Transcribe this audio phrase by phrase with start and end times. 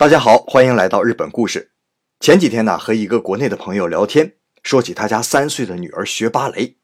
[0.00, 1.72] 大家好，欢迎来到日本故事。
[2.20, 6.76] 前几天呢，和一个国内的朋友聊天，说起他家三岁的女儿学芭蕾，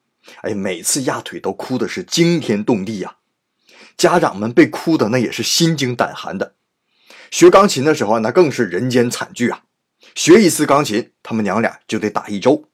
[0.42, 3.16] 哎，每次压腿都哭的是惊天动地呀，
[3.96, 6.56] 家长们被哭的那也是心惊胆寒的。
[7.30, 9.62] 学钢琴的时候，那更是人间惨剧啊，
[10.14, 12.68] 学一次钢琴，他们娘俩就得打一周。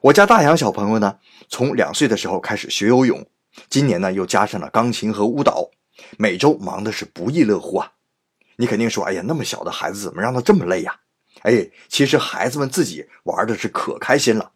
[0.00, 3.26] 我家大洋小朋友呢，从两岁的时候开始学游泳，
[3.68, 5.68] 今年呢又加上了钢琴和舞蹈，
[6.16, 7.92] 每周忙的是不亦乐乎啊。
[8.60, 11.00] 你肯定说：“哎呀，那么小的孩子怎么让他这么累呀？”
[11.44, 14.52] 哎，其实孩子们自己玩的是可开心了。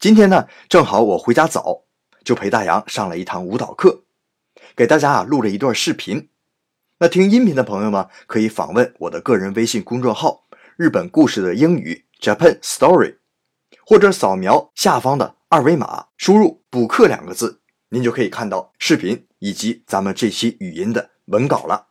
[0.00, 1.84] 今天呢，正好我回家早，
[2.24, 4.02] 就陪大洋上了一堂舞蹈课，
[4.74, 6.28] 给大家啊录了一段视频。
[6.98, 13.18] 那听音频的朋友们可以访问我的个人微信公众号“日本故事的英语 Japan Story”，
[13.86, 17.60] 或者扫描下方的二维码，输入“补课”两个字，
[17.90, 21.90] 您就可以看到视频以及咱们这期语音的文稿了。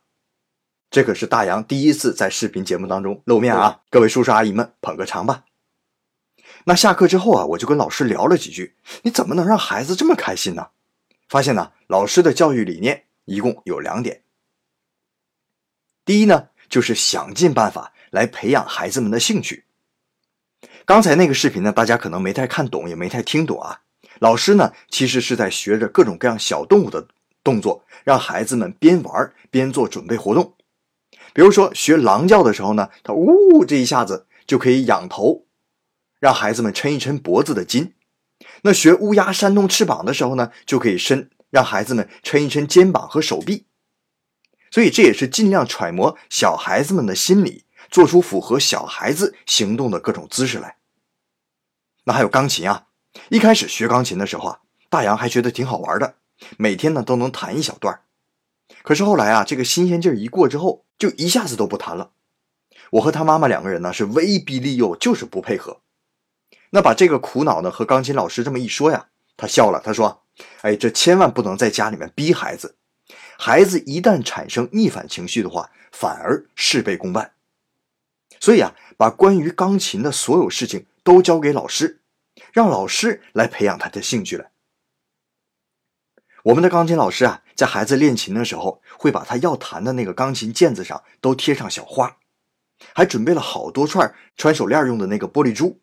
[0.92, 3.80] 这可是大洋第一次在视频节目当中露面啊！
[3.88, 5.44] 各位叔叔阿姨们捧个场吧。
[6.64, 10.68] 那下课之后啊，我就跟老师聊了几句，你怎么能让孩子这么开心呢？
[11.30, 14.22] 发现呢，老师的教育理念一共有两点。
[16.04, 19.64] 第一呢，就是想尽办法来培养孩子们的兴趣。
[20.84, 23.80] 刚才那个视频呢，大家可能没太看懂，也没太听懂啊。
[24.18, 27.08] 老师呢，其实是在学着各种各样小动物的
[27.42, 30.54] 动作，让孩子们边玩边做准备活动。
[31.34, 35.46] 比如说学狼叫的时候呢，他呜这一下子就可以仰头，
[36.18, 37.92] 让孩子们抻一抻脖子的筋；
[38.62, 43.66] 那学乌鸦扇动翅膀的时候呢，就可以伸，让孩子们抻一抻肩膀和手臂。
[44.70, 50.76] 所以这也是尽量揣摩小孩子们的心理，做出符合小孩子行动的各种姿势来。
[52.04, 52.86] 那还有钢琴啊，
[53.28, 56.16] 一开始学钢琴的时候啊，大洋还觉得挺好玩的，
[56.56, 58.00] 每天呢都能弹一小段
[58.82, 62.10] 可是后来啊，这个新鲜劲儿一过之后，就一下子都不弹了。
[62.90, 65.80] 我和他妈妈两个人呢是威逼利诱，就是不配合。
[66.70, 70.22] 那把这个苦恼呢和钢琴老师这么一说呀，他笑了，他说
[70.62, 72.76] ：“哎，这千万不能在家里面逼孩子，
[73.38, 77.32] 孩子一旦产生逆反情绪的话，反而事倍功半。
[78.40, 82.00] 所以啊，把关于钢琴的所有事情都交给老师，
[82.52, 84.50] 让老师来培养他的兴趣来。”
[86.44, 92.16] 我们的钢琴老师啊，在孩子练琴的时候，会把他要弹的那个钢琴键子上都贴上小花，
[92.94, 95.80] 还准备了好多串穿手链用的那个玻璃珠。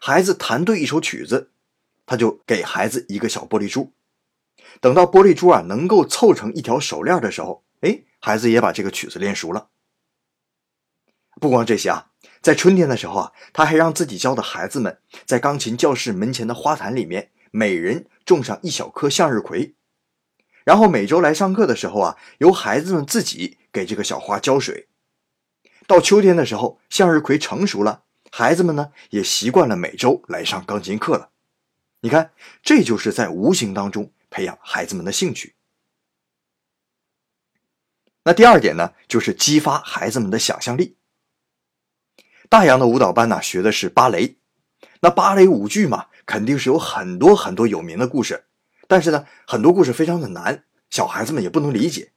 [0.00, 1.52] 孩子弹对一首曲子，
[2.06, 3.92] 他就给孩子一个小玻璃珠。
[4.80, 9.68] 等到玻璃珠啊能够凑成一条手链的时候，哎，孩子也把这个曲子练熟了。
[11.40, 12.10] 不光这些啊，
[12.40, 17.30] 在春天的时候啊，他还让自己教的孩子们在钢琴教室门前的花坛里面。
[17.54, 19.74] 每人种上一小棵向日葵，
[20.64, 24.88] 然后每周来上课的时候啊，由孩子们自己给这个小花浇水。
[25.86, 31.30] 到秋天的时候，向日葵成熟了，孩子们呢也习惯了每周来上钢琴课了。
[32.00, 35.54] 你看，这就是在无形当中培养孩子们的兴趣。
[38.24, 40.96] 那第二点呢，就是激发孩子们的想象力。
[42.48, 44.36] 大洋的舞蹈班呢，学的是芭蕾，
[45.00, 46.06] 那芭蕾舞剧嘛。
[46.24, 48.44] 肯定是有很多很多有名的故事，
[48.92, 52.12] 但是呢，很多故事非常的难，小孩子们也不能理解。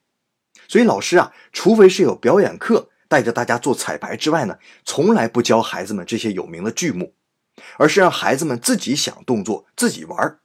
[0.67, 7.13] 所以老师啊，除非是有表演课带着大家做彩排之外呢，从来不教孩子们这些有名的剧目，
[7.77, 10.39] 而是让孩子们自己想动作，自己玩。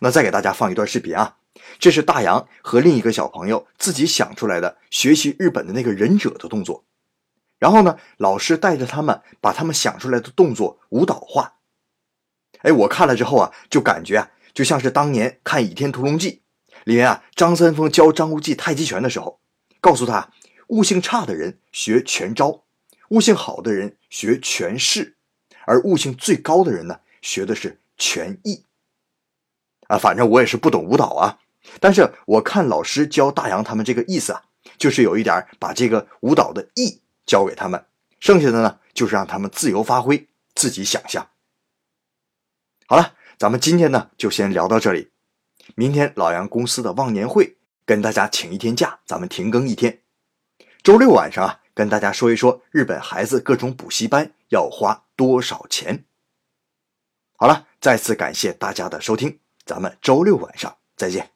[0.00, 1.36] 那再给大家放一段视频啊，
[1.78, 6.86] 这是大洋和另一个小朋友自己想出来的学习日本的那个忍者的动作，
[7.58, 11.56] 然后呢，老师带着他们把他们想出来的动作舞蹈化。
[12.62, 16.40] 哎，我看了之后啊，就感觉啊，就像是当年看《倚天屠龙记》
[16.84, 19.38] 里面啊，张三丰教张无忌太极拳的时候，
[19.82, 20.32] 告诉他，
[20.68, 22.64] 悟性差的人学拳招，
[23.10, 25.18] 悟性好的人学拳式，
[25.66, 28.64] 而悟性最高的人呢，学的是拳艺。
[29.88, 31.38] 啊，反正我也是不懂舞蹈啊，
[31.78, 34.44] 但是我看老师教大洋他们这个意思啊，
[34.78, 37.84] 就是有一点把这个舞蹈的艺教给他们，
[38.20, 41.28] 剩下的呢，就是让他们自由发挥，自己想象。
[42.86, 45.10] 好了，咱们今天呢就先聊到这里。
[45.74, 50.00] 明天老杨公司的忘年会，跟大家请一天假，咱们停更一天。
[50.82, 56.04] 周六晚上啊，跟大家说一说日本孩子各种补习班要花多少钱。
[57.36, 61.35] 好了，再次感谢大家的收听，咱们周六晚上再见。